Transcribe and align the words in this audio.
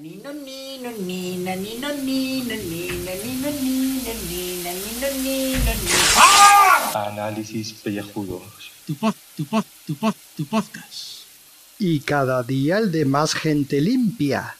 Nino, 0.00 0.32
nino, 0.32 0.90
nina, 0.92 1.54
nino, 1.56 1.92
nino, 1.92 2.54
nina, 2.56 3.12
nino, 3.22 3.50
nino, 3.50 4.12
nina, 4.30 4.72
nino, 4.72 5.08
nino, 5.22 5.72
nino. 5.76 5.92
Análisis 6.94 7.74
pellejudos. 7.74 8.70
Tu 8.86 8.94
pod, 8.94 9.14
tu 9.36 9.44
pod, 9.44 9.64
tu 9.86 9.94
pod, 9.94 10.14
tu 10.38 10.46
podcast. 10.46 11.26
Y 11.78 12.00
cada 12.00 12.42
día 12.42 12.78
el 12.78 12.90
de 12.90 13.04
más 13.04 13.34
gente 13.34 13.82
limpia. 13.82 14.56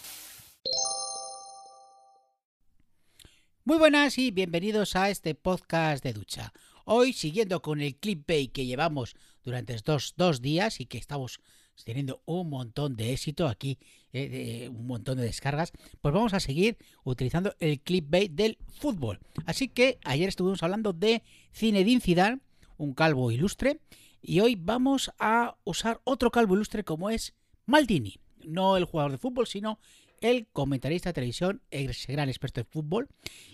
Muy 3.65 3.79
buenas 3.79 4.19
y 4.19 4.33
bienvenidos 4.33 4.95
a 4.95 5.09
este 5.09 5.35
podcast 5.35 6.05
de 6.05 6.13
ducha. 6.13 6.53
Hoy, 6.85 7.15
siguiendo 7.15 7.63
con 7.63 7.81
el 7.81 7.97
clickbait 7.97 8.53
que 8.53 8.67
llevamos 8.67 9.17
durante 9.43 9.73
estos 9.73 10.13
dos 10.19 10.43
días 10.43 10.81
y 10.81 10.85
que 10.85 10.99
estamos 10.99 11.41
teniendo 11.85 12.23
un 12.27 12.51
montón 12.51 12.97
de 12.97 13.13
éxito 13.13 13.49
aquí, 13.49 13.79
eh, 14.13 14.69
un 14.71 14.87
montón 14.87 15.19
de 15.19 15.25
descargas, 15.25 15.73
pues 16.01 16.15
vamos 16.15 16.35
a 16.35 16.41
seguir 16.41 16.77
utilizando 17.05 17.55
el 17.61 17.81
clickbait 17.81 18.33
del 18.33 18.59
fútbol. 18.69 19.21
Así 19.47 19.69
que 19.69 19.99
ayer 20.05 20.29
estuvimos 20.29 20.63
hablando 20.63 20.93
de 20.93 21.23
Zinedine 21.55 22.01
Zidane, 22.01 22.41
un 22.77 22.95
calvo 22.95 23.31
ilustre, 23.31 23.81
y 24.23 24.41
hoy 24.41 24.57
vamos 24.57 25.11
a 25.19 25.57
usar 25.65 26.01
otro 26.05 26.31
calvo 26.31 26.55
ilustre 26.55 26.85
como 26.85 27.11
es 27.11 27.35
Maldini. 27.67 28.19
No 28.45 28.77
el 28.77 28.85
jugador 28.85 29.13
de 29.13 29.19
fútbol, 29.19 29.47
sino 29.47 29.79
el 30.21 30.47
comentarista 30.53 31.11
de 31.11 31.15
televisión, 31.15 31.63
ese 31.71 32.13
gran 32.13 32.29
experto 32.29 32.61
de 32.61 32.65
fútbol. 32.65 33.09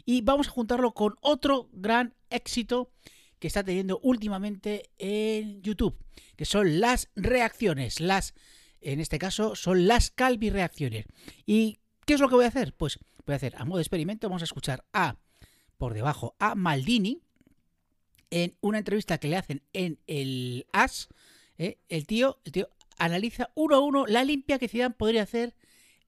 Y 0.05 0.23
vamos 0.23 0.49
a 0.49 0.51
juntarlo 0.51 0.93
con 0.93 1.17
otro 1.21 1.69
gran 1.73 2.15
éxito 2.31 2.91
que 3.39 3.49
está 3.49 3.63
teniendo 3.63 3.99
últimamente 4.03 4.91
en 4.99 5.63
YouTube, 5.63 5.97
que 6.37 6.45
son 6.45 6.81
las 6.81 7.11
reacciones, 7.17 8.01
las, 8.01 8.35
en 8.81 9.01
este 9.01 9.19
caso, 9.19 9.55
son 9.55 9.87
las 9.87 10.11
Calvi 10.11 10.51
reacciones. 10.51 11.07
¿Y 11.45 11.79
qué 12.07 12.15
es 12.15 12.21
lo 12.21 12.29
que 12.29 12.37
voy 12.37 12.45
a 12.45 12.49
hacer? 12.49 12.75
Pues 12.75 12.99
voy 13.27 13.35
a 13.35 13.37
hacer 13.37 13.55
a 13.57 13.65
modo 13.65 13.79
de 13.79 13.83
experimento, 13.83 14.29
vamos 14.29 14.43
a 14.43 14.47
escuchar 14.47 14.85
a, 14.93 15.17
por 15.77 15.95
debajo, 15.95 16.35
a 16.39 16.55
Maldini, 16.55 17.21
en 18.31 18.57
una 18.61 18.79
entrevista 18.79 19.19
que 19.19 19.29
le 19.29 19.37
hacen 19.37 19.63
en 19.73 20.01
el 20.07 20.67
AS, 20.73 21.09
¿eh? 21.59 21.79
el, 21.89 22.07
tío, 22.07 22.41
el 22.45 22.53
tío 22.53 22.69
analiza 22.99 23.51
uno 23.55 23.77
a 23.77 23.81
uno 23.81 24.07
la 24.07 24.25
limpia 24.25 24.59
que 24.59 24.69
Zidane 24.69 24.95
podría 24.95 25.23
hacer 25.23 25.55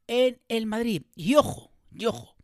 en 0.06 0.41
el 0.49 0.67
Madrid. 0.67 1.03
Y 1.15 1.37
ojo, 1.37 1.71
y 1.95 2.06
ojo, 2.06 2.34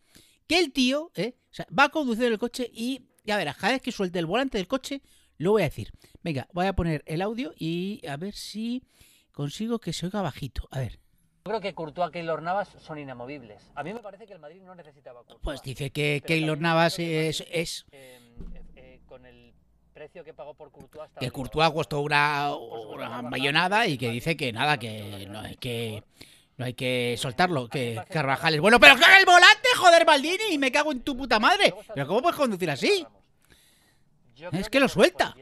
que 0.47 0.59
el 0.59 0.73
tío 0.73 1.11
¿eh? 1.15 1.37
o 1.51 1.55
sea, 1.55 1.67
va 1.77 1.85
a 1.85 1.89
conducir 1.89 2.25
el 2.25 2.39
coche 2.39 2.71
y 2.73 3.03
ya 3.25 3.37
verás, 3.37 3.57
cada 3.57 3.73
vez 3.73 3.83
que 3.83 3.93
suelte 3.93 4.19
el 4.19 4.27
volante 4.27 4.59
del 4.59 4.69
coche, 4.69 5.03
lo 5.39 5.53
voy 5.53 5.63
a 5.63 5.67
decir. 5.67 5.93
Venga, 6.23 6.49
voy 6.53 6.67
a 6.67 6.75
poner 6.75 7.03
el 7.07 7.23
audio 7.23 7.53
y 7.59 8.01
a 8.07 8.17
ver 8.17 8.35
si 8.35 8.85
consigo 9.33 9.79
que 9.79 9.93
se 9.93 10.07
oiga 10.07 10.23
bajito. 10.23 10.69
A 10.71 10.79
ver. 10.79 11.01
Yo 11.45 11.51
creo 11.51 11.61
que 11.61 11.75
Courtois, 11.75 12.11
Keylor 12.11 12.41
Navas 12.41 12.69
son 12.81 12.99
inamovibles. 12.99 13.71
A 13.75 13.83
mí 13.83 13.93
me 13.93 14.01
parece 14.01 14.27
que 14.27 14.33
el 14.33 14.39
Madrid 14.39 14.63
no 14.63 14.75
necesitaba 14.75 15.21
Courtois. 15.21 15.43
Pues 15.43 15.63
dice 15.63 15.91
que 15.91 16.21
Pero 16.23 16.27
Keylor 16.27 16.59
Navas 16.59 16.99
es, 16.99 17.41
Madrid, 17.41 17.55
es 17.61 17.87
eh, 17.93 18.19
eh, 18.77 19.01
con 19.05 19.27
el 19.27 19.53
precio 19.93 20.25
que 20.25 20.33
pagó 20.33 20.55
por 20.55 20.71
Courtois... 20.71 21.11
que. 21.19 21.31
Courtois 21.31 21.71
costó 21.71 22.01
una, 22.01 22.55
una 22.55 23.23
bayonada 23.23 23.87
y 23.87 23.99
que 23.99 24.11
dice 24.11 24.37
que 24.37 24.53
nada, 24.53 24.79
que 24.79 25.27
no 25.29 25.43
que. 25.61 26.03
No 26.57 26.65
hay 26.65 26.75
que 26.75 27.17
soltarlo, 27.19 27.69
que 27.69 27.95
parece 27.97 28.09
que 28.09 28.15
Carvajal 28.15 28.55
es 28.55 28.59
Carvajal- 28.59 28.61
bueno, 28.61 28.81
pero 28.81 28.93
haga 28.95 29.19
el 29.19 29.27
volante, 29.27 29.69
joder, 29.77 30.07
Maldini, 30.07 30.45
y 30.53 30.59
me 30.59 30.71
cago 30.71 30.93
en 30.93 31.01
tu 31.03 31.17
puta 31.17 31.39
madre. 31.39 31.75
Pero 31.95 32.07
¿cómo 32.07 32.23
puedes 32.23 32.37
conducir 32.37 32.71
así? 32.71 33.07
Es 34.53 34.69
que 34.69 34.81
lo 34.81 34.89
suelta. 34.89 35.35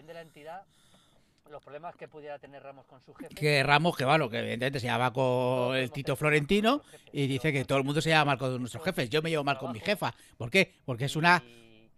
los 1.51 1.63
problemas 1.63 1.95
que 1.97 2.09
pudiera 2.09 2.39
tener 2.39 2.63
Ramos 2.63 2.87
con 2.87 2.99
su 3.03 3.13
jefe... 3.13 3.35
Que 3.35 3.63
Ramos, 3.63 3.95
que 3.95 4.07
bueno, 4.07 4.31
que 4.31 4.39
evidentemente 4.39 4.81
se 4.81 4.87
llama 4.87 5.13
con 5.13 5.77
el 5.77 5.91
Tito 5.91 6.17
Florentino 6.17 6.83
y 7.13 7.27
dice 7.27 7.53
que 7.53 7.67
todo 7.67 7.77
el 7.77 7.85
mundo 7.85 8.01
se 8.01 8.09
llama 8.09 8.25
mal 8.25 8.39
con 8.39 8.59
nuestros 8.59 8.83
jefes. 8.83 9.11
Yo 9.11 9.21
me 9.21 9.29
llevo 9.29 9.45
mal 9.45 9.59
con 9.59 9.71
mi 9.71 9.79
jefa. 9.79 10.15
¿Por 10.39 10.51
qué? 10.51 10.77
Porque 10.87 11.05
es 11.05 11.15
una... 11.17 11.43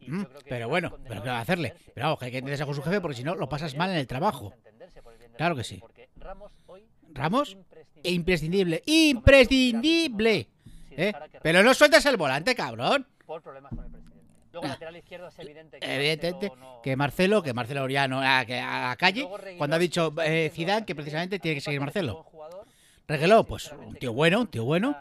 Mm, 0.01 0.25
pero 0.49 0.69
bueno, 0.69 0.99
pero 1.07 1.23
¿qué 1.23 1.29
va 1.29 1.39
a 1.39 1.43
hacerle? 1.43 1.73
Pero 1.95 2.07
vamos, 2.07 2.19
que 2.19 2.25
hay 2.25 2.31
que 2.33 2.39
entenderse 2.39 2.67
con 2.67 2.75
su 2.75 2.83
jefe 2.83 3.01
porque 3.01 3.17
si 3.17 3.23
no 3.23 3.37
lo 3.37 3.49
pasas 3.49 3.77
mal 3.77 3.91
en 3.91 3.97
el 3.97 4.09
trabajo. 4.09 4.53
Claro 5.37 5.57
que 5.57 5.65
sí. 5.65 5.79
porque 5.81 6.09
Ramos 7.13 7.57
imprescindible. 8.03 8.83
imprescindible, 8.87 10.49
¿eh? 10.91 11.13
Pero 11.43 11.63
no 11.63 11.75
sueltas 11.75 12.05
el 12.07 12.17
volante, 12.17 12.55
cabrón. 12.55 13.07
por 13.27 13.43
problemas 13.43 13.71
con 13.75 13.85
el 13.85 13.91
presidente. 13.91 14.15
Luego 14.53 14.69
lateral 14.69 14.97
izquierdo 14.97 15.29
es 15.29 15.39
evidente 15.41 15.81
que 15.81 15.95
Evidentemente 15.97 16.49
Marcelo 16.49 16.75
no- 16.77 16.83
que 16.83 16.97
Marcelo, 16.97 17.43
que 17.43 17.55
Marcelo 17.55 17.89
ya 17.89 18.07
no 18.07 18.21
a, 18.21 18.45
que 18.45 18.59
a 18.61 18.89
la 18.91 18.97
calle, 18.97 19.27
cuando 19.59 19.75
ha 19.77 19.79
dicho 19.81 20.15
eh, 20.25 20.51
Zidane 20.55 20.87
que 20.87 20.95
precisamente 20.95 21.39
tiene 21.41 21.57
que 21.57 21.61
seguir 21.61 21.81
Marcelo. 21.81 22.25
Regueló, 23.09 23.45
pues 23.45 23.71
un 23.73 23.97
tío 23.97 24.13
bueno, 24.13 24.41
un 24.43 24.47
tío 24.47 24.65
bueno. 24.65 24.97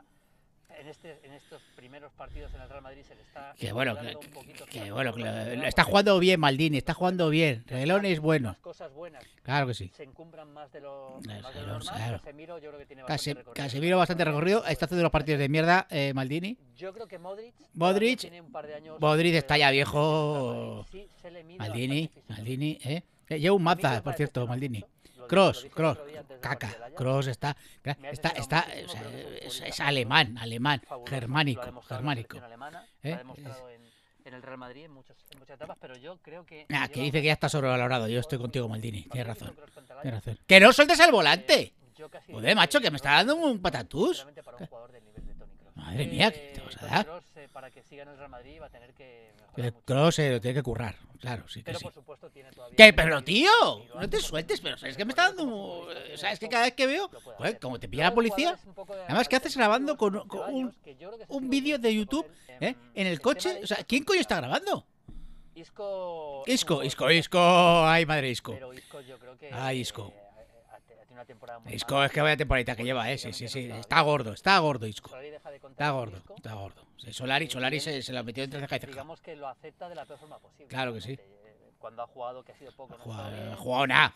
Este, 0.94 1.20
en 1.26 1.34
estos 1.34 1.59
primeros 1.76 2.12
partidos 2.14 2.54
en 2.54 2.62
el 2.62 2.70
Real 2.70 2.84
Madrid 2.84 3.02
se 3.08 3.16
le 3.16 3.22
está 3.24 3.56
Que 3.58 3.72
bueno, 3.74 3.96
que, 4.00 4.16
un 4.16 4.31
poquito 4.31 4.64
que 4.68 4.80
flojo, 4.81 4.94
bueno, 4.94 5.14
que 5.16 5.68
está 5.68 5.84
jugando 5.84 6.20
bien 6.20 6.40
Maldini, 6.40 6.78
está 6.78 6.94
jugando 6.94 7.30
bien. 7.31 7.64
Reguelón 7.66 8.06
es 8.06 8.20
bueno. 8.20 8.56
Cosas 8.62 8.94
buenas 8.94 9.24
Claro 9.42 9.66
que 9.66 9.74
sí. 9.74 9.92
se 9.96 10.04
encumbran 10.04 10.54
más 10.54 10.72
de 10.72 10.81
lo, 10.81 11.20
Claro, 11.24 11.42
más 11.42 11.54
de 11.56 11.62
lo 11.62 11.68
normal. 11.68 11.96
claro. 11.96 12.18
Casemiro 12.20 12.59
yo 12.59 12.68
creo 12.70 12.80
que 12.80 12.86
tiene 12.86 13.02
bastante 13.02 13.34
recorrido. 13.40 13.54
Casemiro 13.66 13.98
bastante 13.98 14.26
recorrido, 14.26 14.66
está 14.68 14.86
haciendo 14.86 15.02
los 15.04 15.12
partidos 15.12 15.40
de 15.40 15.50
mierda 15.50 15.88
eh, 15.90 16.14
Maldini. 16.14 16.58
Yo 16.76 16.94
creo 16.94 17.08
que 17.08 17.18
Modric, 17.18 17.56
Modric- 17.75 18.20
tiene 18.20 18.40
un 18.42 18.52
par 18.52 18.68
de 18.68 18.75
años 18.75 19.00
Modric 19.00 19.34
está 19.34 19.58
ya 19.58 19.72
viejo. 19.72 20.86
Sí, 20.92 21.10
se 21.20 21.31
le 21.31 21.44
mide 21.44 21.58
Maldini. 21.58 22.12
Maldini, 22.30 22.78
eh. 22.84 23.02
Eh, 23.30 23.40
Lleva 23.40 23.56
un 23.56 23.68
A 23.68 23.74
mí 23.74 23.81
que 23.81 23.84
Mazda, 23.88 23.96
me 23.98 24.02
por 24.04 24.14
cierto, 24.14 24.42
que 24.44 24.48
Maldini. 24.50 24.86
Cross, 25.28 25.68
Cross, 25.74 26.00
caca. 26.42 26.70
Cross 26.96 27.28
está, 27.28 27.56
está, 27.84 28.30
está, 28.30 28.66
es 28.74 29.80
alemán, 29.80 30.38
alemán, 30.38 30.82
germánico, 31.08 31.82
germánico. 31.84 32.38
¿eh? 33.04 33.20
En, 34.26 34.34
el 34.34 34.42
Real 34.42 34.58
Madrid 34.58 34.86
en, 34.86 34.92
muchas 34.92 35.18
etapas, 35.50 35.78
pero 35.80 35.98
yo 35.98 36.18
creo 36.22 36.46
que... 36.46 36.66
Ah, 36.74 36.88
que 36.88 37.02
dice 37.02 37.22
que 37.22 37.28
ya 37.28 37.34
está 37.34 37.50
sobrevalorado. 37.50 38.08
Yo 38.08 38.22
estoy 38.22 38.38
contigo, 38.38 38.70
Maldini. 38.70 39.04
Tienes 39.04 39.28
razón. 39.28 39.56
Tienes. 40.02 40.24
¡Que 40.48 40.60
no 40.62 40.72
sueltes 40.72 41.00
el 41.02 41.12
volante! 41.12 41.74
Eh, 42.04 42.10
casi 42.10 42.32
Joder, 42.32 42.56
macho, 42.56 42.80
que 42.80 42.90
me 42.90 42.98
está 42.98 43.12
dando 43.12 43.36
un 43.36 43.62
patatús. 43.62 44.26
Madre 45.76 46.08
mía, 46.08 46.32
¿qué 46.32 46.50
Eh, 46.50 46.54
te 46.56 46.62
vas 46.62 46.78
a 46.78 46.80
Toni 46.80 46.92
dar? 46.92 47.22
Eh, 47.36 47.48
para 47.52 47.72
que 47.72 47.84
siga 47.84 48.04
en 48.04 48.10
el 48.10 48.18
Real 48.18 48.30
Madrid 48.30 48.62
va 48.62 48.68
a 48.68 48.70
tener 48.70 48.94
que. 48.94 49.32
Cross 49.86 50.16
se 50.16 50.32
lo 50.32 50.42
tiene 50.42 50.56
que 50.56 50.64
currar. 50.64 50.96
Claro, 51.24 51.48
sí 51.48 51.60
que 51.62 51.68
Pero 51.68 51.80
sí. 51.80 51.86
por 51.86 51.94
supuesto 51.94 52.30
tiene 52.30 52.52
todavía... 52.52 52.76
¿Qué? 52.76 52.92
Pero 52.92 53.24
tío, 53.24 53.50
no 53.96 54.10
te 54.10 54.20
sueltes, 54.20 54.60
pero 54.60 54.76
con 54.76 54.90
es 54.92 54.98
que 54.98 55.06
me 55.06 55.12
está 55.14 55.28
dando... 55.32 55.88
¿Sabes 56.18 56.38
que 56.38 56.50
cada 56.50 56.66
vez 56.66 56.74
que 56.74 56.86
veo, 56.86 57.10
joder, 57.38 57.58
como 57.60 57.80
te 57.80 57.88
pilla 57.88 58.04
la 58.04 58.14
policía... 58.14 58.60
Además, 59.06 59.30
¿qué 59.30 59.38
haces 59.38 59.56
grabando 59.56 59.96
con- 59.96 60.28
con 60.28 60.54
un- 60.54 60.76
Un 61.30 61.50
vídeo 61.50 61.78
de 61.80 61.96
YouTube, 61.96 62.28
¿eh? 62.60 62.76
En 62.94 63.08
el 63.08 63.22
coche. 63.22 63.62
O 63.64 63.68
sea, 63.68 63.78
¿quién 63.86 64.04
coño 64.04 64.20
está 64.20 64.36
grabando? 64.36 64.86
Isco... 65.56 66.44
Isco, 66.46 66.84
Isco, 66.84 67.10
Isco. 67.10 67.40
Ay, 67.40 68.06
madre 68.06 68.30
Isco. 68.30 68.60
Ay, 69.54 69.80
Isco. 69.80 70.14
Eh, 71.13 71.16
tenido 71.16 71.22
una 71.22 71.25
temporada 71.25 71.59
muy 71.59 71.74
Isco, 71.74 71.94
mala. 71.96 72.06
es 72.07 72.12
que 72.12 72.22
vaya 72.22 72.38
temporadita 72.38 72.75
que 72.75 72.84
lleva, 72.84 73.12
eh. 73.12 73.18
Sí, 73.18 73.34
sí, 73.34 73.47
sí. 73.47 73.69
Está 73.72 74.01
gordo, 74.01 74.34
está 74.34 74.57
gordo, 74.59 74.88
Isco. 74.88 75.09
Solari 75.09 75.29
deja 75.29 75.51
de 75.51 75.59
contar 75.59 75.85
Está 75.85 75.91
gordo, 75.91 76.18
está 76.35 76.53
gordo. 76.53 76.81
Solari, 77.12 77.50
Solari 77.50 77.79
se, 77.79 78.01
se 78.01 78.13
lo 78.13 78.24
metió 78.24 78.44
entre 78.44 78.59
ceja 78.62 78.75
y 78.75 78.79
ceja. 78.79 78.91
Digamos 78.91 79.22
que 79.22 79.35
lo 79.35 79.47
acepta 79.47 79.90
de 79.90 79.96
la 79.96 80.06
peor 80.06 80.19
forma 80.19 80.40
posible. 80.40 80.68
Claro 80.68 80.94
que 80.94 81.01
sí. 81.01 81.13
Eh, 81.13 81.72
Cuando 81.79 82.01
ha 82.03 82.07
jugado, 82.07 82.44
que 82.44 82.53
ha 82.53 82.56
sido 82.56 82.72
poco, 82.72 82.96
no 82.97 83.03
ha 83.03 83.06
Jugado- 83.06 83.31
nada, 83.31 83.56
jugado 83.57 83.88
nada, 83.88 84.13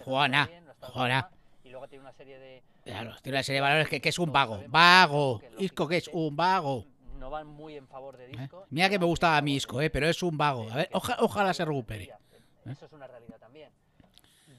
jugado 0.80 1.08
nada. 1.10 1.32
Y 1.64 1.70
luego 1.70 1.88
tiene 1.90 2.04
una 2.04 2.14
serie 2.14 2.40
de... 2.40 2.64
Claro, 2.86 3.14
tiene 3.22 3.38
una 3.38 3.44
serie 3.44 3.58
de 3.58 3.62
valores 3.62 3.90
que, 3.90 4.00
que 4.00 4.10
es 4.10 4.20
un 4.20 4.32
vago. 4.32 4.64
Vago. 4.70 5.42
Isco, 5.58 5.86
que 5.88 5.98
es 5.98 6.08
un 6.14 6.34
vago. 6.36 6.86
No 7.20 7.30
van 7.30 7.48
muy 7.48 7.76
en 7.76 7.88
favor 7.90 8.16
de 8.16 8.26
¿eh? 8.26 8.28
Disco. 8.30 8.66
Mira 8.70 8.90
que 8.90 8.98
me 9.00 9.06
gustaba 9.06 9.36
a 9.36 9.42
mí 9.42 9.56
Isco, 9.56 9.82
eh, 9.82 9.90
pero 9.90 10.08
es 10.08 10.24
un 10.24 10.38
vago. 10.38 10.72
A 10.72 10.76
ver, 10.78 10.90
oja- 10.94 11.18
ojalá 11.20 11.54
se 11.54 11.66
recupere. 11.66 12.10
Eso 12.66 12.86
es 12.86 12.92
una 12.94 13.06
realidad 13.08 13.38
también. 13.38 13.70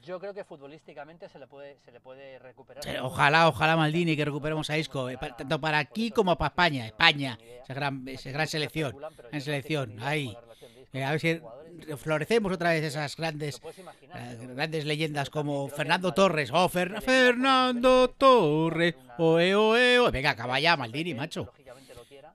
Yo 0.09 0.19
creo 0.19 0.33
que 0.33 0.43
futbolísticamente 0.43 1.29
se 1.29 1.37
le 1.37 1.45
puede, 1.45 1.77
se 1.85 1.91
le 1.91 1.99
puede 1.99 2.39
recuperar. 2.39 2.83
Eh, 2.87 2.99
Ojalá, 2.99 3.47
ojalá 3.47 3.77
Maldini 3.77 4.15
que 4.17 4.25
recuperemos 4.25 4.67
a 4.71 4.75
Isco, 4.79 5.07
eh, 5.07 5.19
tanto 5.37 5.61
para 5.61 5.77
aquí 5.77 6.09
como 6.09 6.35
para 6.35 6.47
España. 6.49 6.87
España, 6.87 7.37
esa 7.63 7.75
gran, 7.75 8.07
esa 8.07 8.31
gran 8.31 8.47
selección. 8.47 8.97
Gran 9.29 9.41
selección, 9.41 9.99
ahí. 9.99 10.35
Eh, 10.93 11.03
a 11.03 11.11
ver 11.11 11.19
si 11.19 11.39
florecemos 11.97 12.51
otra 12.51 12.71
vez 12.71 12.83
esas 12.85 13.15
grandes, 13.15 13.61
eh, 14.15 14.47
grandes 14.55 14.85
leyendas 14.85 15.29
como 15.29 15.67
Fernando 15.69 16.11
Torres. 16.11 16.49
Oh, 16.51 16.67
Fer- 16.67 16.99
Fernando 17.03 18.09
Torres. 18.09 18.95
Oe, 19.19 19.53
oe, 19.53 19.99
oe. 19.99 20.09
Venga, 20.09 20.35
caballa, 20.35 20.75
Maldini, 20.75 21.13
macho. 21.13 21.53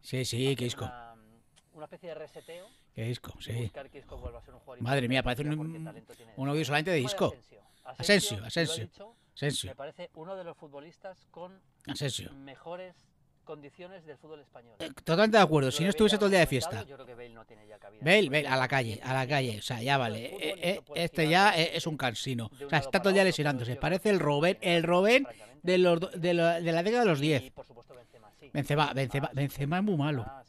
Sí, 0.01 0.25
sí, 0.25 0.45
que 0.47 0.53
hacer 0.53 0.67
Isco. 0.69 0.91
Una, 1.73 1.87
especie 1.87 2.11
de 2.11 2.15
reseteo. 2.15 2.67
Que 2.95 3.11
Isco, 3.11 3.35
y 3.41 3.43
sí. 3.43 3.73
Madre 4.79 5.09
mía, 5.09 5.25
parece 5.25 5.43
en 5.43 5.59
un- 5.59 5.93
un 6.37 6.49
audio 6.49 6.65
solamente 6.65 6.93
de 6.93 6.99
Tema 6.99 7.09
Isco. 7.11 7.35
Asensio, 7.85 8.45
Asensio, 8.45 8.89
lo 8.99 9.15
Asensio. 9.35 9.71
Me 9.71 9.77
parece 9.77 10.11
uno 10.15 10.37
de 10.37 10.45
los 10.45 10.57
futbolistas 10.57 11.27
con 11.31 11.61
Asensio. 11.87 12.33
mejores 12.33 12.95
condiciones 13.45 14.07
del 14.07 14.17
fútbol 14.17 14.41
español. 14.41 14.75
Eh, 14.79 14.91
Totalmente 15.05 15.37
de 15.37 15.43
acuerdo. 15.43 15.69
Lo 15.69 15.73
Si 15.73 15.83
no 15.85 15.91
estuviese 15.91 16.17
todo 16.17 16.27
el 16.27 16.31
lo 16.33 16.37
día 16.37 16.41
de 16.41 16.47
fiesta. 16.47 16.83
Yo 16.85 16.95
creo 16.95 17.07
que 17.07 17.15
Bale 17.15 17.29
no 17.31 17.45
tiene 17.45 17.67
ya 17.67 17.79
cabida. 17.79 18.01
Bale, 18.03 18.47
a 18.49 18.57
la 18.57 18.69
calle, 18.69 19.01
a 19.05 19.13
la 19.13 19.27
calle. 19.27 19.59
O 19.59 19.63
sea, 19.63 19.83
ya 19.83 19.99
vale. 19.99 20.25
Eh, 20.37 20.55
eh, 20.63 20.81
este 20.95 21.29
ya 21.29 21.51
es 21.55 21.87
un 21.87 21.97
cansino. 21.99 22.51
O 22.65 22.69
sea, 22.71 22.79
está 22.79 23.01
todo 23.01 23.11
el 23.11 23.15
día 23.15 23.25
lesionándose. 23.25 23.77
Parece 23.77 24.09
el 24.11 24.19
Bale, 24.19 24.59
el 24.63 24.83
francamente, 24.85 25.27
de, 25.63 25.79
los, 25.79 26.01
de, 26.21 26.35
la- 26.35 26.61
de 26.61 26.73
la 26.73 26.83
década 26.83 27.03
de 27.03 27.09
los 27.11 27.21
10. 27.21 27.43
Y 27.43 27.51
por 27.51 27.67
supuesto 27.67 27.95
Benzema. 27.95 28.31
Benzema, 28.53 28.93
Benzema, 28.95 29.29
sí, 29.29 29.37
Benzema 29.37 29.79
es 29.79 29.85
muy 29.85 29.97
malo. 29.97 30.25
Ah. 30.27 30.43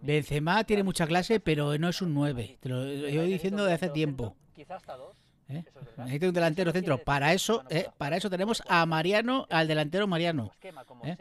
Benzema 0.00 0.64
tiene 0.64 0.82
mucha 0.82 1.06
clase, 1.06 1.38
pero 1.40 1.78
no 1.78 1.88
es 1.90 2.02
un 2.02 2.12
9. 2.12 2.58
Te 2.60 2.68
lo 2.68 2.84
llevo 2.84 3.22
diciendo 3.24 3.64
de 3.64 3.72
hace 3.74 3.88
tiempo. 3.90 4.34
Quizás 4.54 4.78
hasta 4.78 4.96
dos. 4.96 5.14
¿Eh? 5.48 5.64
eso 5.66 5.80
es. 5.80 5.98
Necesita 5.98 6.28
un 6.28 6.34
delantero 6.34 6.72
centro. 6.72 6.98
Para 6.98 7.32
eso, 7.32 7.64
eh, 7.70 7.88
para 7.96 8.16
eso 8.16 8.30
tenemos 8.30 8.62
a. 8.68 8.86
Mariano, 8.86 9.46
al 9.50 9.68
delantero 9.68 10.06
Mariano. 10.06 10.52
¿Eh? 10.62 11.16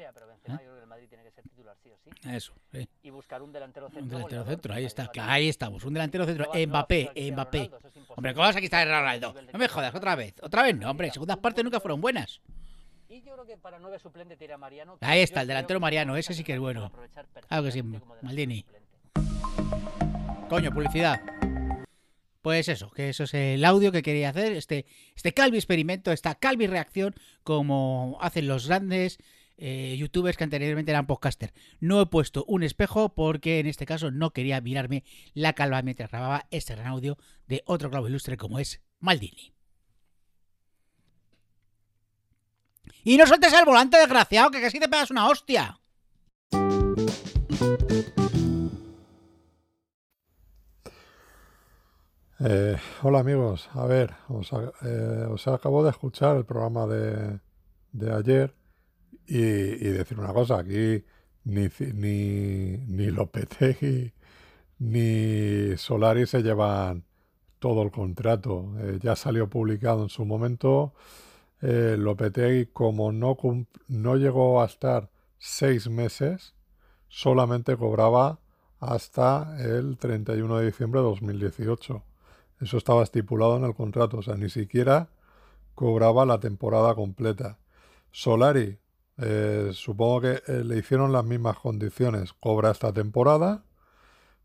¿Eh? 0.47 0.57
Eso, 2.23 2.53
sí. 2.71 2.89
Y 3.03 3.09
buscar 3.11 3.41
un 3.41 3.51
delantero 3.51 3.87
centro. 3.87 4.03
Un 4.03 4.09
delantero 4.09 4.41
goleador, 4.41 4.53
centro, 4.55 4.73
ahí 4.73 4.85
está. 4.85 5.07
claro. 5.07 5.31
Ahí 5.31 5.47
estamos. 5.49 5.83
Un 5.83 5.93
delantero 5.93 6.25
centro. 6.25 6.49
Mbappé, 6.53 7.11
Mbappé. 7.31 7.65
Ronaldo, 7.65 7.77
es. 7.87 8.09
Hombre, 8.09 8.33
¿cómo 8.33 8.45
vas 8.45 8.55
a 8.55 8.61
quitar 8.61 8.87
a 8.87 8.99
Ronaldo? 8.99 9.35
No 9.53 9.59
me 9.59 9.67
jodas, 9.67 9.93
otra 9.93 10.15
vez. 10.15 10.33
Otra 10.41 10.63
vez 10.63 10.75
no, 10.75 10.89
hombre. 10.89 11.11
Segundas 11.11 11.37
partes 11.37 11.63
nunca 11.63 11.79
fueron 11.79 12.01
buenas. 12.01 12.41
Y 13.09 13.21
yo 13.21 13.33
creo 13.33 13.45
que 13.45 13.57
para 13.57 13.79
nueve 13.79 13.99
suplente 13.99 14.35
tira 14.35 14.57
Mariano. 14.57 14.97
que 14.97 15.05
Ahí 15.05 15.21
está, 15.21 15.41
el 15.41 15.47
delantero 15.47 15.79
Mariano, 15.79 16.17
ese 16.17 16.33
sí 16.33 16.43
que 16.43 16.53
es 16.53 16.59
bueno. 16.59 16.91
Claro 17.47 17.63
que 17.63 17.71
sí, 17.71 17.83
Maldini. 18.21 18.65
Coño, 20.49 20.71
publicidad. 20.71 21.21
Pues 22.45 22.69
eso, 22.69 22.91
que 22.91 23.09
eso 23.09 23.23
es 23.23 23.33
el 23.33 23.65
audio 23.65 23.91
que 23.91 24.03
quería 24.03 24.29
hacer, 24.29 24.51
este, 24.51 24.85
este 25.15 25.33
Calvi 25.33 25.57
experimento, 25.57 26.11
esta 26.11 26.35
Calvi 26.35 26.67
reacción, 26.67 27.15
como 27.41 28.19
hacen 28.21 28.47
los 28.47 28.67
grandes 28.67 29.17
eh, 29.57 29.95
youtubers 29.97 30.37
que 30.37 30.43
anteriormente 30.43 30.91
eran 30.91 31.07
podcaster. 31.07 31.55
No 31.79 31.99
he 31.99 32.05
puesto 32.05 32.45
un 32.47 32.61
espejo 32.61 33.15
porque 33.15 33.57
en 33.57 33.65
este 33.65 33.87
caso 33.87 34.11
no 34.11 34.29
quería 34.29 34.61
mirarme 34.61 35.03
la 35.33 35.53
calva 35.53 35.81
mientras 35.81 36.11
grababa 36.11 36.45
este 36.51 36.75
gran 36.75 36.85
audio 36.85 37.17
de 37.47 37.63
otro 37.65 37.89
clavo 37.89 38.07
ilustre 38.07 38.37
como 38.37 38.59
es 38.59 38.79
Maldini. 38.99 39.55
Y 43.03 43.17
no 43.17 43.25
sueltes 43.25 43.53
el 43.53 43.65
volante, 43.65 43.97
desgraciado, 43.97 44.51
que 44.51 44.61
casi 44.61 44.79
te 44.79 44.87
pegas 44.87 45.09
una 45.09 45.29
hostia. 45.29 45.79
Eh, 52.37 52.75
hola 53.01 53.19
amigos, 53.19 53.69
a 53.75 53.85
ver, 53.85 54.13
eh, 54.83 55.25
os 55.29 55.47
acabo 55.47 55.85
de 55.85 55.91
escuchar 55.91 56.35
el 56.35 56.43
programa 56.43 56.85
de, 56.85 57.39
de 57.93 58.11
ayer 58.13 58.53
y, 59.25 59.37
decir 59.37 60.19
una 60.19 60.33
cosa, 60.33 60.59
aquí 60.59 61.05
ni, 61.45 61.69
ni, 61.93 62.77
ni 62.87 63.07
Lopetegui 63.11 64.13
ni 64.79 65.77
Solari 65.77 66.27
se 66.27 66.43
llevan 66.43 67.05
todo 67.59 67.83
el 67.83 67.91
contrato. 67.91 68.73
Eh, 68.79 68.99
ya 69.01 69.15
salió 69.15 69.49
publicado 69.49 70.03
en 70.03 70.09
su 70.09 70.25
momento. 70.25 70.93
Lopetegui, 71.61 72.67
como 72.67 73.11
no, 73.11 73.37
no 73.87 74.15
llegó 74.17 74.61
a 74.61 74.65
estar 74.65 75.09
seis 75.39 75.89
meses, 75.89 76.53
solamente 77.07 77.77
cobraba 77.77 78.39
hasta 78.79 79.55
el 79.59 79.97
31 79.97 80.57
de 80.57 80.65
diciembre 80.65 80.99
de 81.01 81.05
2018. 81.07 82.03
Eso 82.61 82.77
estaba 82.77 83.03
estipulado 83.03 83.57
en 83.57 83.65
el 83.65 83.75
contrato, 83.75 84.17
o 84.17 84.21
sea, 84.21 84.35
ni 84.35 84.49
siquiera 84.49 85.09
cobraba 85.75 86.25
la 86.25 86.39
temporada 86.39 86.95
completa. 86.95 87.59
Solari, 88.11 88.79
eh, 89.17 89.71
supongo 89.73 90.21
que 90.21 90.43
eh, 90.47 90.63
le 90.65 90.77
hicieron 90.77 91.11
las 91.13 91.25
mismas 91.25 91.57
condiciones, 91.59 92.33
cobra 92.33 92.71
esta 92.71 92.93
temporada, 92.93 93.63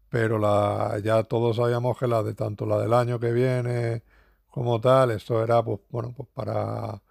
pero 0.09 0.39
la, 0.39 0.99
ya 1.03 1.25
todos 1.25 1.57
sabíamos 1.57 1.99
que 1.99 2.07
la 2.09 2.23
de 2.23 2.35
tanto 2.35 2.67
la 2.67 2.79
del 2.79 2.95
año 2.95 3.21
que 3.21 3.33
viene 3.33 4.03
como 4.51 4.81
tal, 4.81 5.13
esto 5.13 5.43
era 5.43 5.63
pues 5.65 5.81
bueno, 5.91 6.13
pues 6.17 6.29
para 6.35 7.03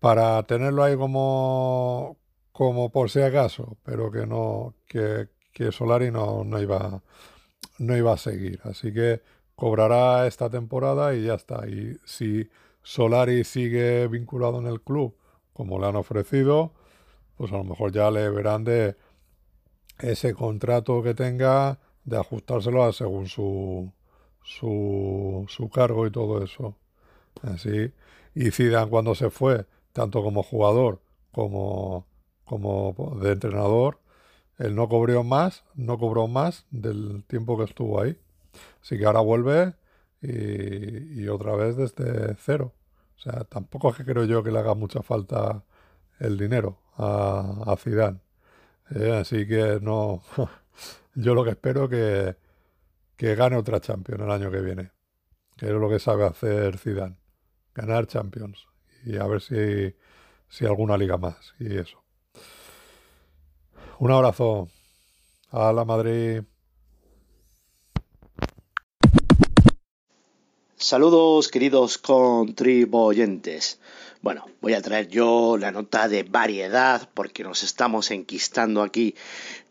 para 0.00 0.42
tenerlo 0.44 0.82
ahí 0.84 0.96
como 0.96 2.16
como 2.52 2.90
por 2.90 3.10
si 3.10 3.20
acaso, 3.20 3.76
pero 3.84 4.10
que 4.10 4.26
no 4.26 4.74
que, 4.86 5.28
que 5.52 5.72
Solari 5.72 6.10
no, 6.10 6.44
no 6.44 6.60
iba 6.60 7.02
no 7.78 7.96
iba 7.96 8.12
a 8.14 8.18
seguir, 8.18 8.60
así 8.64 8.92
que 8.92 9.22
cobrará 9.56 10.26
esta 10.26 10.50
temporada 10.50 11.14
y 11.14 11.24
ya 11.24 11.34
está. 11.34 11.66
Y 11.68 11.98
si 12.04 12.48
Solari 12.82 13.44
sigue 13.44 14.06
vinculado 14.08 14.60
en 14.60 14.66
el 14.66 14.80
club 14.82 15.16
como 15.52 15.78
le 15.80 15.86
han 15.86 15.96
ofrecido, 15.96 16.72
pues 17.36 17.52
a 17.52 17.56
lo 17.56 17.64
mejor 17.64 17.92
ya 17.92 18.10
le 18.10 18.28
verán 18.30 18.64
de 18.64 18.96
ese 19.98 20.34
contrato 20.34 21.02
que 21.02 21.14
tenga, 21.14 21.78
de 22.04 22.18
ajustárselo 22.18 22.84
a 22.84 22.92
según 22.92 23.26
su, 23.26 23.92
su, 24.42 25.44
su 25.48 25.68
cargo 25.70 26.06
y 26.06 26.10
todo 26.10 26.44
eso. 26.44 26.76
Así. 27.42 27.92
Y 28.34 28.50
Zidane 28.50 28.90
cuando 28.90 29.14
se 29.14 29.30
fue, 29.30 29.66
tanto 29.92 30.22
como 30.22 30.42
jugador 30.42 31.00
como, 31.32 32.06
como 32.44 32.94
de 33.20 33.32
entrenador, 33.32 34.00
él 34.58 34.74
no 34.74 34.88
cobró 34.88 35.24
más, 35.24 35.64
no 35.74 35.98
cobró 35.98 36.28
más 36.28 36.66
del 36.70 37.24
tiempo 37.24 37.58
que 37.58 37.64
estuvo 37.64 38.00
ahí. 38.00 38.18
Así 38.86 38.98
que 38.98 39.04
ahora 39.04 39.18
vuelve 39.18 39.74
y, 40.22 41.26
otra 41.26 41.56
vez 41.56 41.76
desde 41.76 42.36
cero. 42.36 42.72
O 43.16 43.18
sea, 43.18 43.42
tampoco 43.42 43.90
es 43.90 43.96
que 43.96 44.04
creo 44.04 44.26
yo 44.26 44.44
que 44.44 44.52
le 44.52 44.60
haga 44.60 44.74
mucha 44.76 45.02
falta 45.02 45.64
el 46.20 46.38
dinero 46.38 46.78
a, 46.96 47.64
a 47.66 47.76
Zidane. 47.76 48.20
Eh, 48.94 49.10
así 49.10 49.44
que 49.48 49.80
no, 49.82 50.22
yo 51.16 51.34
lo 51.34 51.42
que 51.42 51.50
espero 51.50 51.88
que, 51.88 52.36
que 53.16 53.34
gane 53.34 53.56
otra 53.56 53.80
Champions 53.80 54.22
el 54.22 54.30
año 54.30 54.52
que 54.52 54.60
viene, 54.60 54.92
que 55.56 55.66
es 55.66 55.72
lo 55.72 55.88
que 55.88 55.98
sabe 55.98 56.24
hacer 56.24 56.78
Zidane, 56.78 57.18
ganar 57.74 58.06
Champions 58.06 58.68
y 59.04 59.16
a 59.16 59.26
ver 59.26 59.40
si, 59.40 59.96
si 60.48 60.64
alguna 60.64 60.96
liga 60.96 61.16
más 61.16 61.54
y 61.58 61.76
eso. 61.76 62.04
Un 63.98 64.12
abrazo 64.12 64.68
a 65.50 65.72
la 65.72 65.84
Madrid. 65.84 66.44
Saludos 70.86 71.48
queridos 71.48 71.98
contribuyentes. 71.98 73.80
Bueno, 74.22 74.46
voy 74.60 74.74
a 74.74 74.82
traer 74.82 75.08
yo 75.08 75.56
la 75.58 75.72
nota 75.72 76.06
de 76.06 76.22
variedad 76.22 77.08
porque 77.12 77.42
nos 77.42 77.64
estamos 77.64 78.12
enquistando 78.12 78.84
aquí 78.84 79.16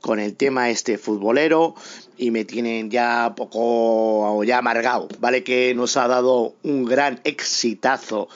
con 0.01 0.19
el 0.19 0.35
tema 0.35 0.69
este 0.69 0.97
futbolero 0.97 1.73
y 2.17 2.31
me 2.31 2.43
tienen 2.43 2.91
ya 2.91 3.33
poco 3.33 4.43
ya 4.43 4.57
amargado, 4.57 5.07
¿vale? 5.19 5.45
Que 5.45 5.73
nos 5.73 5.95
ha 5.95 6.09
dado 6.09 6.55
un 6.63 6.83
gran 6.83 7.21
exitazo 7.23 8.27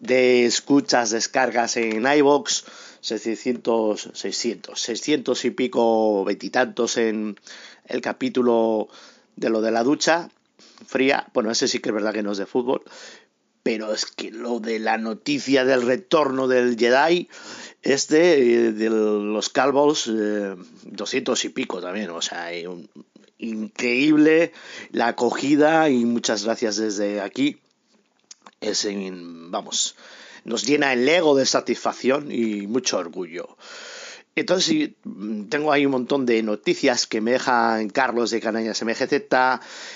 de 0.00 0.46
escuchas, 0.46 1.10
descargas 1.10 1.76
en 1.76 2.06
iVoox, 2.06 2.64
600, 3.02 4.12
600, 4.14 4.80
600 4.80 5.44
y 5.44 5.50
pico, 5.50 6.24
veintitantos 6.24 6.96
en 6.96 7.38
el 7.84 8.00
capítulo 8.00 8.88
de 9.36 9.50
lo 9.50 9.60
de 9.60 9.72
la 9.72 9.82
ducha 9.82 10.30
fría. 10.86 11.26
Bueno, 11.34 11.50
ese 11.50 11.68
sí 11.68 11.78
que 11.80 11.90
es 11.90 11.94
verdad 11.94 12.12
que 12.12 12.22
no 12.22 12.32
es 12.32 12.38
de 12.38 12.46
fútbol. 12.46 12.82
Pero 13.62 13.94
es 13.94 14.04
que 14.04 14.30
lo 14.30 14.60
de 14.60 14.78
la 14.78 14.98
noticia 14.98 15.64
del 15.64 15.82
retorno 15.82 16.48
del 16.48 16.76
Jedi, 16.78 17.28
este, 17.82 18.72
de 18.72 18.90
los 18.90 19.48
Calvos, 19.48 20.06
eh, 20.12 20.54
200 20.84 21.44
y 21.46 21.48
pico 21.48 21.80
también. 21.80 22.10
O 22.10 22.20
sea, 22.20 22.50
un- 22.68 22.88
increíble 23.38 24.52
la 24.92 25.08
acogida 25.08 25.88
y 25.90 26.04
muchas 26.04 26.44
gracias 26.44 26.76
desde 26.76 27.20
aquí. 27.20 27.58
Es, 28.60 28.84
en- 28.84 29.50
vamos, 29.50 29.96
nos 30.44 30.64
llena 30.66 30.92
el 30.92 31.08
ego 31.08 31.34
de 31.34 31.46
satisfacción 31.46 32.30
y 32.30 32.66
mucho 32.66 32.98
orgullo. 32.98 33.56
Entonces 34.36 34.90
mm, 35.04 35.44
tengo 35.44 35.70
ahí 35.72 35.86
un 35.86 35.92
montón 35.92 36.26
de 36.26 36.42
noticias 36.42 37.06
que 37.06 37.20
me 37.20 37.32
dejan 37.32 37.88
Carlos 37.88 38.30
de 38.30 38.40
Canañas 38.40 38.82
MGZ, 38.82 39.12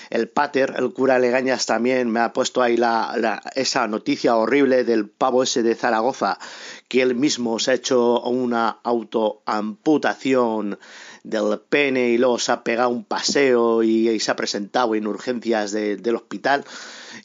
el 0.09 0.29
Pater, 0.29 0.75
el 0.77 0.93
cura 0.93 1.19
Legañas 1.19 1.65
también 1.65 2.09
me 2.09 2.21
ha 2.21 2.31
puesto 2.31 2.61
ahí 2.61 2.77
la, 2.77 3.41
esa 3.55 3.87
noticia 3.87 4.37
horrible 4.37 4.83
del 4.85 5.09
pavo 5.09 5.43
ese 5.43 5.61
de 5.61 5.75
Zaragoza, 5.75 6.39
que 6.87 7.01
él 7.01 7.15
mismo 7.15 7.59
se 7.59 7.71
ha 7.71 7.73
hecho 7.73 8.21
una 8.21 8.79
autoamputación 8.83 10.79
del 11.23 11.59
pene 11.69 12.09
y 12.09 12.17
luego 12.17 12.39
se 12.39 12.51
ha 12.53 12.63
pegado 12.63 12.89
un 12.89 13.03
paseo 13.03 13.83
y, 13.83 14.19
se 14.21 14.31
ha 14.31 14.35
presentado 14.37 14.95
en 14.95 15.05
urgencias 15.07 15.71
de- 15.73 15.97
del 15.97 16.15
hospital. 16.15 16.63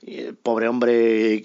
El 0.07 0.35
pobre 0.35 0.69
hombre, 0.69 1.43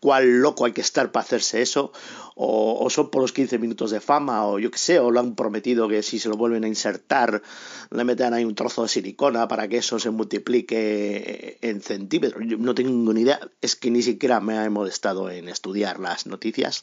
cuál 0.00 0.40
loco 0.40 0.64
hay 0.64 0.72
que 0.72 0.80
estar 0.80 1.12
para 1.12 1.24
hacerse 1.24 1.62
eso, 1.62 1.92
o, 2.34 2.78
o 2.84 2.90
son 2.90 3.10
por 3.10 3.22
los 3.22 3.32
15 3.32 3.58
minutos 3.58 3.90
de 3.90 4.00
fama, 4.00 4.46
o 4.46 4.58
yo 4.58 4.70
qué 4.70 4.78
sé, 4.78 4.98
o 4.98 5.10
lo 5.10 5.20
han 5.20 5.34
prometido 5.34 5.88
que 5.88 6.02
si 6.02 6.18
se 6.18 6.28
lo 6.28 6.36
vuelven 6.36 6.64
a 6.64 6.68
insertar, 6.68 7.42
le 7.90 8.04
metan 8.04 8.34
ahí 8.34 8.44
un 8.44 8.54
trozo 8.54 8.82
de 8.82 8.88
silicona 8.88 9.48
para 9.48 9.68
que 9.68 9.78
eso 9.78 9.98
se 9.98 10.10
multiplique 10.10 11.58
en 11.62 11.80
centímetros. 11.80 12.42
Yo 12.46 12.58
no 12.58 12.74
tengo 12.74 13.12
ni 13.12 13.22
idea, 13.22 13.40
es 13.60 13.76
que 13.76 13.90
ni 13.90 14.02
siquiera 14.02 14.40
me 14.40 14.62
he 14.62 14.70
molestado 14.70 15.30
en 15.30 15.48
estudiar 15.48 15.98
las 16.00 16.26
noticias. 16.26 16.82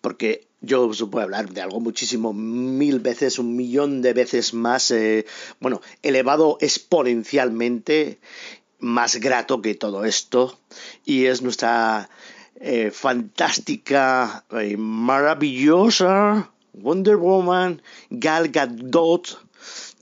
porque 0.00 0.48
yo 0.62 0.86
os 0.86 1.02
puedo 1.10 1.24
hablar 1.24 1.50
de 1.50 1.60
algo 1.62 1.80
muchísimo, 1.80 2.32
mil 2.32 3.00
veces, 3.00 3.38
un 3.38 3.56
millón 3.56 4.02
de 4.02 4.12
veces 4.12 4.52
más, 4.52 4.90
eh, 4.90 5.26
bueno, 5.58 5.80
elevado 6.02 6.58
exponencialmente, 6.60 8.20
más 8.80 9.16
grato 9.16 9.62
que 9.62 9.74
todo 9.74 10.04
esto, 10.04 10.58
y 11.04 11.26
es 11.26 11.42
nuestra 11.42 12.08
eh, 12.56 12.90
fantástica 12.90 14.44
y 14.50 14.76
maravillosa 14.76 16.50
Wonder 16.72 17.16
Woman 17.16 17.82
Gal 18.10 18.48
Gadot, 18.48 19.40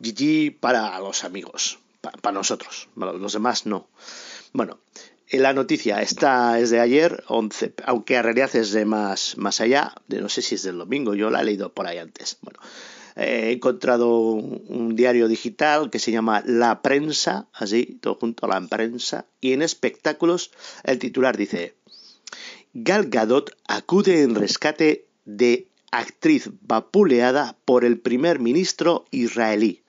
GG 0.00 0.58
para 0.58 0.99
los 1.00 1.25
amigos, 1.25 1.78
para 2.00 2.35
nosotros, 2.35 2.88
los 2.97 3.32
demás 3.32 3.66
no. 3.66 3.88
Bueno, 4.52 4.78
la 5.30 5.52
noticia, 5.52 6.00
esta 6.00 6.58
es 6.58 6.70
de 6.70 6.80
ayer, 6.80 7.23
11, 7.28 7.75
aunque 7.85 8.16
en 8.16 8.23
realidad 8.25 8.54
es 8.56 8.73
de 8.73 8.85
más, 8.85 9.37
más 9.37 9.61
allá, 9.61 9.94
de 10.06 10.20
no 10.20 10.28
sé 10.28 10.40
si 10.40 10.54
es 10.54 10.62
del 10.62 10.78
domingo, 10.78 11.14
yo 11.14 11.30
la 11.30 11.42
he 11.42 11.44
leído 11.44 11.73
por 11.73 11.87
ahí 11.87 11.99
antes. 11.99 12.38
Bueno, 12.40 12.58
he 13.19 13.51
encontrado 13.51 14.21
un, 14.21 14.95
diario 14.95 15.29
digital 15.29 15.91
que 15.91 15.99
se 15.99 16.13
llama 16.13 16.43
La 16.47 16.83
Prensa, 16.83 17.49
así, 17.53 17.99
todo 18.01 18.15
junto 18.15 18.47
a 18.47 18.49
la 18.49 18.67
prensa, 18.67 19.27
y 19.41 19.53
en 19.53 19.63
espectáculos 19.63 20.53
el 20.85 20.99
titular 20.99 21.37
dice, 21.37 21.75
Gal 22.75 23.09
Gadot 23.09 23.57
acude 23.67 24.23
en 24.23 24.35
rescate 24.35 25.07
de 25.25 25.67
actriz 25.91 26.51
vapuleada 26.63 27.57
por 27.65 27.85
el 27.85 27.99
primer 27.99 28.39
ministro 28.39 29.05
israelí. 29.11 29.83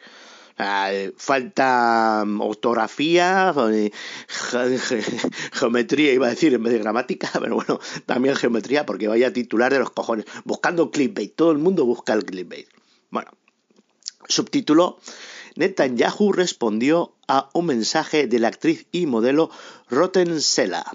Eh, 0.62 1.14
falta 1.16 2.24
mm, 2.26 2.42
ortografía, 2.42 3.54
eh, 3.72 3.92
geometría, 5.54 6.14
iba 6.14 6.28
a 6.28 6.32
decir 6.32 6.54
en 6.54 6.64
vez 6.64 6.74
de 6.74 6.80
gramática, 6.80 7.30
pero 7.40 7.56
bueno, 7.56 7.80
también 8.06 8.36
geometría, 8.36 8.86
porque 8.86 9.08
vaya 9.08 9.32
titular 9.32 9.72
de 9.72 9.80
los 9.80 9.92
cojones, 9.92 10.26
buscando 10.44 10.92
clickbait, 10.92 11.34
todo 11.34 11.52
el 11.52 11.60
mundo 11.60 11.86
busca 11.86 12.14
el 12.14 12.26
clickbait. 12.26 12.68
Bueno, 13.10 13.32
subtítulo, 14.28 15.00
Netanyahu 15.56 16.32
respondió 16.32 17.14
a 17.28 17.50
un 17.54 17.66
mensaje 17.66 18.28
de 18.28 18.40
la 18.40 18.50
actriz 18.50 18.88
y 18.92 19.06
modelo 19.06 19.50
Roten 19.90 20.42
Sela. 20.42 20.86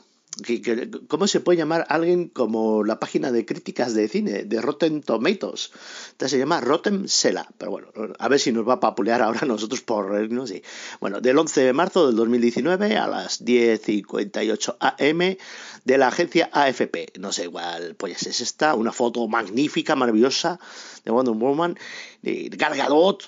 ¿Cómo 1.07 1.29
se 1.29 1.39
puede 1.39 1.59
llamar 1.59 1.87
alguien 1.89 2.29
como 2.29 2.83
la 2.83 2.99
página 2.99 3.31
de 3.31 3.47
críticas 3.47 3.95
de 3.95 4.09
cine, 4.09 4.45
de 4.45 4.61
Rotten 4.61 5.01
Tomatoes? 5.01 5.71
Entonces 6.11 6.33
se 6.33 6.39
llama 6.39 6.61
Rotten 6.61 7.09
Sela, 7.09 7.47
pero 7.57 7.71
bueno, 7.71 7.89
a 8.19 8.29
ver 8.29 8.41
si 8.41 8.51
nos 8.51 8.69
va 8.69 8.75
a 8.75 8.81
papulear 8.81 9.23
ahora 9.23 9.47
nosotros 9.47 9.81
por 9.83 10.11
reírnos. 10.11 10.49
Sí. 10.49 10.63
Bueno, 11.01 11.21
del 11.21 11.39
11 11.39 11.61
de 11.61 11.73
marzo 11.73 12.09
del 12.09 12.17
2019 12.17 12.97
a 12.97 13.07
las 13.07 13.45
10.58 13.45 14.77
am 14.81 15.37
de 15.85 15.99
la 15.99 16.09
agencia 16.09 16.51
AFP. 16.53 17.13
No 17.21 17.31
sé, 17.31 17.45
igual, 17.45 17.95
pues 17.95 18.27
es 18.27 18.41
esta, 18.41 18.75
una 18.75 18.91
foto 18.91 19.29
magnífica, 19.29 19.95
maravillosa 19.95 20.59
de 21.05 21.13
Wonder 21.13 21.35
Woman, 21.35 21.79
de 22.23 22.51
Gargadot, 22.51 23.23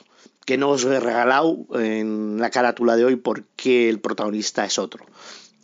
que 0.45 0.59
nos 0.59 0.85
he 0.85 0.99
regalado 0.99 1.67
en 1.75 2.39
la 2.41 2.51
carátula 2.51 2.97
de 2.97 3.05
hoy 3.05 3.17
porque 3.17 3.89
el 3.89 4.01
protagonista 4.01 4.65
es 4.65 4.79
otro. 4.79 5.07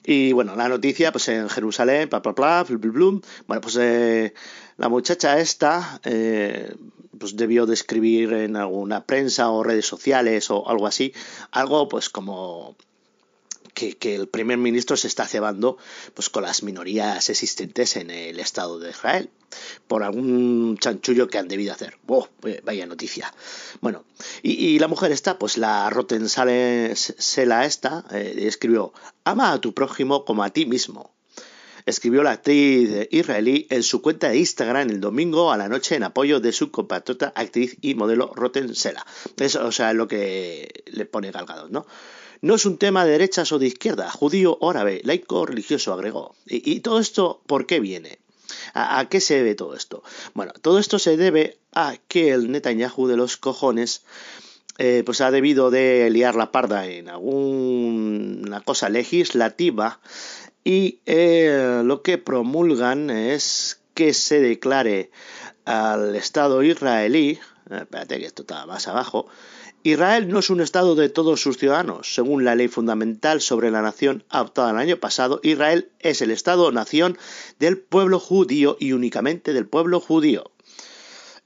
Y 0.05 0.33
bueno, 0.33 0.57
la 0.57 0.69
noticia, 0.69 1.13
pues 1.13 1.29
en 1.29 1.49
Jerusalén, 1.49 2.09
bla, 2.09 2.21
bla, 2.21 2.33
bla, 2.33 2.65
blum, 2.69 3.21
Bueno, 3.47 3.61
pues 3.61 3.77
eh, 3.81 4.35
la 4.77 4.89
muchacha 4.89 5.39
esta, 5.39 6.01
eh, 6.05 6.75
pues 7.19 7.37
debió 7.37 7.67
de 7.67 7.75
escribir 7.75 8.33
en 8.33 8.57
alguna 8.57 9.05
prensa 9.05 9.51
o 9.51 9.63
redes 9.63 9.87
sociales 9.87 10.51
o 10.51 10.69
algo 10.69 10.87
así, 10.87 11.13
algo 11.53 11.89
pues 11.89 12.09
como 12.09 12.77
que, 13.75 13.97
el 14.15 14.29
primer 14.29 14.59
ministro 14.59 14.97
se 14.97 15.07
está 15.07 15.27
cebando 15.27 15.79
pues, 16.15 16.29
con 16.31 16.43
las 16.43 16.63
minorías 16.63 17.31
existentes 17.31 17.97
en 17.97 18.11
el 18.11 18.41
Estado 18.41 18.79
de 18.79 18.91
Israel 18.91 19.31
por 19.87 20.03
algún 20.03 20.77
chanchullo 20.79 21.29
que 21.29 21.39
han 21.39 21.49
debido 21.49 21.73
hacer. 21.73 21.99
Oh, 22.07 22.29
vaya 22.65 22.87
noticia. 22.87 23.33
Bueno, 23.81 24.05
y, 24.43 24.79
la 24.79 24.89
mujer 24.89 25.13
esta, 25.13 25.39
pues 25.39 25.59
la 25.59 25.89
Roten 25.91 26.29
Sela 26.29 27.65
esta, 27.65 28.05
eh, 28.11 28.35
escribió, 28.47 28.93
ama 29.25 29.53
a 29.53 29.61
tu 29.61 29.75
prójimo 29.75 30.25
como 30.25 30.43
a 30.43 30.51
ti 30.51 30.67
mismo. 30.67 31.13
Escribió 31.85 32.23
la 32.23 32.33
actriz 32.33 33.09
israelí 33.11 33.67
en 33.71 33.83
su 33.83 34.03
cuenta 34.03 34.29
de 34.29 34.39
Instagram 34.39 34.89
el 34.91 35.01
domingo 35.01 35.51
a 35.51 35.57
la 35.57 35.69
noche 35.69 35.97
en 35.97 36.05
apoyo 36.05 36.39
de 36.39 36.53
su 36.53 36.71
compatriota 36.71 37.33
actriz 37.35 37.77
y 37.81 37.95
modelo 37.95 38.33
Roten 38.35 38.75
Sela. 38.77 39.05
Eso, 39.37 39.67
o 39.67 39.73
sea, 39.73 39.93
lo 39.93 40.07
que 40.07 40.85
le 40.87 41.07
pone 41.07 41.33
galgado, 41.33 41.69
¿no? 41.69 41.87
No 42.45 42.57
es 42.57 42.67
un 42.67 42.77
tema 42.77 43.05
de 43.05 43.13
derechas 43.13 43.53
o 43.53 43.61
de 43.61 43.69
izquierda, 43.69 44.11
judío 44.11 44.59
árabe, 44.69 45.01
laico 45.05 45.47
religioso, 45.47 45.93
agregó. 45.93 46.35
¿Y, 46.45 46.81
todo 46.81 46.99
esto 46.99 47.41
por 47.47 47.67
qué 47.67 47.79
viene? 47.79 48.19
¿A, 48.75 49.07
qué 49.09 49.21
se 49.21 49.35
debe 49.35 49.55
todo 49.55 49.75
esto? 49.75 50.03
Bueno, 50.35 50.53
todo 50.61 50.79
esto 50.79 50.99
se 50.99 51.17
debe 51.17 51.59
a 51.73 51.97
que 52.09 52.33
el 52.33 52.51
Netanyahu 52.51 53.07
de 53.07 53.17
los 53.17 53.37
cojones 53.37 54.03
eh, 54.79 55.03
pues 55.05 55.21
ha 55.21 55.31
debido 55.31 55.71
de 55.71 56.09
liar 56.11 56.35
la 56.35 56.51
parda 56.51 56.87
en 56.87 57.09
alguna 57.09 58.61
cosa 58.63 58.89
legislativa 58.89 60.01
y 60.65 61.01
eh, 61.07 61.83
lo 61.85 62.03
que 62.03 62.19
promulgan 62.19 63.11
es 63.11 63.81
que 63.95 64.15
se 64.15 64.41
declare 64.41 65.11
al 65.65 66.17
Estado 66.17 66.63
israelí, 66.63 67.39
eh, 67.71 67.79
espérate 67.83 68.19
que 68.19 68.27
esto 68.27 68.43
está 68.43 68.65
más 68.67 68.89
abajo, 68.89 69.27
Israel 69.85 70.29
no 70.29 70.39
es 70.39 70.51
un 70.51 70.61
Estado 70.61 70.95
de 70.95 71.09
todos 71.09 71.41
sus 71.41 71.59
ciudadanos. 71.59 72.15
Según 72.15 72.45
la 72.45 72.55
ley 72.55 72.69
fundamental 72.69 73.41
sobre 73.41 73.71
la 73.71 73.83
nación 73.83 74.25
adoptada 74.29 74.71
el 74.71 74.77
año 74.77 74.99
pasado, 74.99 75.41
Israel 75.43 75.91
es 75.99 76.23
el 76.23 76.31
Estado-nación 76.31 77.19
del 77.59 77.79
pueblo 77.79 78.21
judío 78.21 78.77
y 78.79 78.93
únicamente 78.93 79.53
del 79.53 79.67
pueblo 79.67 79.99
judío. 80.01 80.53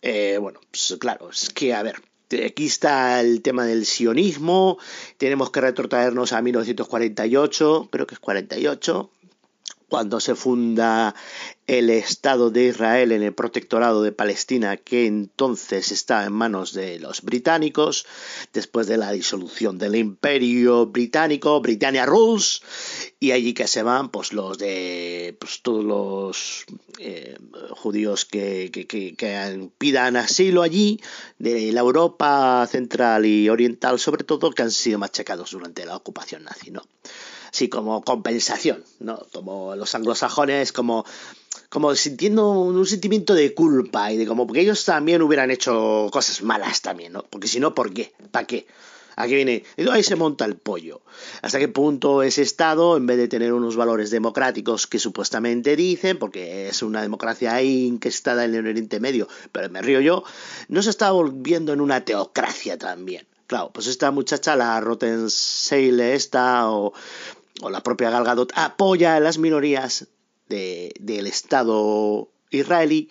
Eh, 0.03 0.39
bueno, 0.41 0.61
pues 0.71 0.97
claro, 1.01 1.31
es 1.31 1.49
que, 1.51 1.73
a 1.73 1.83
ver, 1.83 1.97
aquí 2.45 2.67
está 2.67 3.21
el 3.21 3.41
tema 3.41 3.65
del 3.65 3.87
sionismo, 3.87 4.79
tenemos 5.17 5.51
que 5.51 5.63
retrotraernos 5.63 6.33
a 6.33 6.43
1948, 6.43 7.89
creo 7.91 8.07
que 8.07 8.15
es 8.15 8.21
48, 8.21 9.11
cuando 9.89 10.19
se 10.19 10.35
funda 10.35 11.15
el 11.67 11.91
Estado 11.91 12.51
de 12.51 12.67
Israel 12.67 13.13
en 13.13 13.23
el 13.23 13.35
protectorado 13.35 14.03
de 14.03 14.13
Palestina, 14.13 14.77
que 14.77 15.07
entonces 15.07 15.91
está 15.91 16.25
en 16.25 16.33
manos 16.33 16.73
de 16.73 16.99
los 16.99 17.23
británicos, 17.23 18.07
después 18.53 18.87
de 18.87 18.97
la 18.97 19.13
disolución 19.13 19.79
del 19.79 19.97
imperio 19.97 20.87
británico, 20.87 21.61
Britannia 21.61 22.07
Rules, 22.07 22.63
y 23.21 23.33
allí 23.33 23.53
que 23.53 23.67
se 23.67 23.83
van 23.83 24.11
pues 24.11 24.33
los 24.33 24.59
de 24.59 25.37
pues, 25.41 25.63
todos 25.63 25.85
los 25.85 26.65
eh, 26.99 27.37
judíos 27.71 28.25
que, 28.25 28.71
que, 28.73 28.87
que, 28.87 29.71
pidan 29.79 30.17
asilo 30.17 30.63
allí, 30.63 31.01
de 31.39 31.73
la 31.73 31.81
Europa 31.81 32.67
central 32.71 33.27
y 33.27 33.49
oriental 33.49 33.99
sobre 33.99 34.25
todo, 34.25 34.51
que 34.51 34.63
han 34.63 34.71
sido 34.71 34.99
machacados 34.99 35.53
durante 35.53 35.85
la 35.85 35.97
ocupación 35.97 36.45
nazi, 36.45 36.71
¿no? 36.71 36.83
Así 37.57 37.71
como 37.71 38.03
compensación, 38.03 38.85
¿no? 39.01 39.19
Como 39.33 39.75
los 39.77 39.95
anglosajones, 39.95 40.73
como 40.73 41.07
como 41.71 41.95
sintiendo 41.95 42.51
un 42.51 42.85
sentimiento 42.85 43.33
de 43.33 43.55
culpa 43.55 44.13
y 44.13 44.19
de 44.19 44.27
como 44.27 44.47
porque 44.47 44.61
ellos 44.61 44.85
también 44.85 45.23
hubieran 45.23 45.51
hecho 45.51 46.11
cosas 46.13 46.43
malas 46.43 46.83
también, 46.83 47.15
¿no? 47.15 47.23
Porque 47.23 47.49
si 47.49 47.59
no, 47.59 47.75
¿por 47.75 47.95
qué? 47.95 48.13
¿Para 48.31 48.47
qué? 48.47 48.67
Aquí 49.17 49.35
viene, 49.35 49.65
ahí 49.91 50.03
se 50.03 50.17
monta 50.17 50.45
el 50.45 50.57
pollo. 50.57 51.01
¿Hasta 51.41 51.59
qué 51.59 51.69
punto 51.69 52.23
ese 52.23 52.43
Estado, 52.43 52.99
en 52.99 53.07
vez 53.07 53.17
de 53.17 53.27
tener 53.27 53.55
unos 53.55 53.75
valores 53.75 54.11
democráticos 54.11 54.87
que 54.87 54.99
supuestamente 54.99 55.77
dicen, 55.77 56.19
porque 56.19 56.69
es 56.69 56.83
una 56.83 57.01
democracia 57.01 57.55
ahí 57.55 57.89
en 57.89 58.55
el 58.55 58.67
Oriente 58.67 59.01
Medio, 59.01 59.29
pero 59.51 59.71
me 59.71 59.81
río 59.81 60.03
yo, 60.03 60.25
no 60.69 60.83
se 60.83 60.91
está 60.91 61.11
volviendo 61.11 61.73
en 61.73 61.81
una 61.81 62.05
teocracia 62.05 62.77
también? 62.77 63.27
Claro, 63.47 63.71
pues 63.73 63.87
esta 63.87 64.11
muchacha, 64.11 64.57
la 64.57 64.81
Rottenseile 64.81 66.15
esta, 66.15 66.69
o, 66.69 66.93
o 67.61 67.71
la 67.71 67.83
propia 67.83 68.11
Galgadot, 68.11 68.53
apoya 68.55 69.17
a 69.17 69.21
las 69.21 69.39
minorías 69.39 70.09
del 70.49 71.27
Estado 71.27 72.29
israelí 72.51 73.11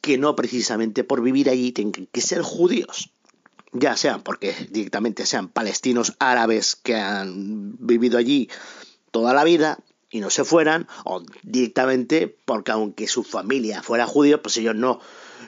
que 0.00 0.18
no 0.18 0.34
precisamente 0.34 1.04
por 1.04 1.22
vivir 1.22 1.48
allí 1.48 1.72
tengan 1.72 2.06
que 2.06 2.20
ser 2.20 2.42
judíos, 2.42 3.10
ya 3.72 3.96
sean 3.96 4.22
porque 4.22 4.54
directamente 4.70 5.26
sean 5.26 5.48
palestinos 5.48 6.14
árabes 6.18 6.76
que 6.76 6.96
han 6.96 7.76
vivido 7.78 8.18
allí 8.18 8.50
toda 9.10 9.32
la 9.32 9.44
vida 9.44 9.78
y 10.10 10.20
no 10.20 10.28
se 10.28 10.44
fueran, 10.44 10.88
o 11.04 11.22
directamente 11.42 12.36
porque 12.44 12.72
aunque 12.72 13.06
su 13.08 13.22
familia 13.22 13.82
fuera 13.82 14.06
judío, 14.06 14.42
pues 14.42 14.56
ellos 14.58 14.74
no, 14.74 15.00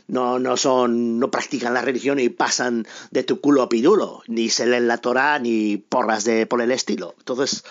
no, 0.09 0.39
no 0.39 0.57
son, 0.57 1.19
no 1.19 1.31
practican 1.31 1.75
la 1.75 1.83
religión 1.83 2.19
y 2.19 2.29
pasan 2.29 2.87
de 3.11 3.23
tu 3.23 3.41
culo 3.41 3.63
a 3.63 3.69
pidulo, 3.69 4.23
ni 4.27 4.49
se 4.49 4.67
leen 4.67 4.89
la 4.89 4.99
Torah 4.99 5.39
ni 5.39 5.77
porras 5.77 6.25
de 6.25 6.47
por 6.47 6.61
el 6.61 6.71
estilo. 6.71 7.15
Entonces, 7.19 7.65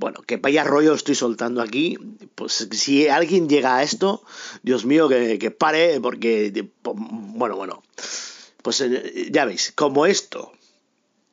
bueno, 0.00 0.22
que 0.22 0.38
vaya 0.38 0.64
rollo 0.64 0.94
estoy 0.94 1.14
soltando 1.14 1.60
aquí. 1.60 1.98
Pues 2.34 2.68
si 2.72 3.08
alguien 3.08 3.50
llega 3.50 3.76
a 3.76 3.82
esto, 3.82 4.24
Dios 4.62 4.86
mío, 4.86 5.08
que, 5.08 5.50
pare, 5.50 6.00
porque, 6.00 6.70
bueno, 6.82 7.56
bueno, 7.56 7.82
pues 8.62 8.80
eh, 8.80 9.28
ya 9.30 9.44
veis, 9.44 9.72
como 9.74 10.06
esto 10.06 10.52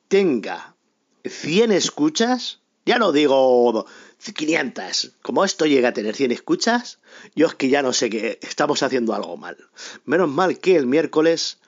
tenga 0.10 0.76
100 1.24 1.72
escuchas, 1.72 2.60
ya 2.86 2.98
no 3.00 3.14
digo 3.14 3.86
500. 4.20 5.14
Como 5.22 5.44
esto 5.44 5.66
llega 5.66 5.90
a 5.90 5.94
tener 5.94 6.16
100 6.16 6.32
escuchas, 6.32 7.00
yo 7.36 7.48
es 7.48 7.56
que 7.56 7.70
ya 7.70 7.82
no 7.82 7.94
sé 7.94 8.10
qué, 8.10 8.40
estamos 8.42 8.84
haciendo 8.84 9.14
algo 9.14 9.38
mal. 9.38 9.58
Menos 10.06 10.30
mal 10.30 10.60
que 10.60 10.76
el 10.76 10.86
miércoles 10.86 11.60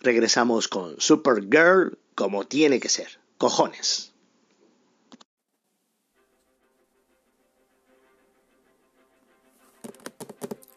regresamos 0.00 0.68
con 0.68 1.00
Supergirl 1.00 1.98
como 2.14 2.46
tiene 2.46 2.80
que 2.80 2.88
ser. 2.88 3.18
Cojones. 3.38 4.12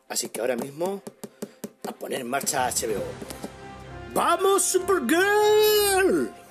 Así 0.08 0.30
que 0.30 0.42
ahora 0.42 0.56
mismo 0.56 1.02
a 1.88 1.92
poner 1.92 2.22
en 2.22 2.30
marcha 2.30 2.70
HBO. 2.70 3.04
¡Vamos, 4.14 4.62
Supergirl! 4.64 6.43